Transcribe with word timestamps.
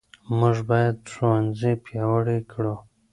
موږ 0.39 0.57
باید 0.69 0.97
ښوونځي 1.13 1.73
پیاوړي 1.85 2.39
کړو. 2.51 2.75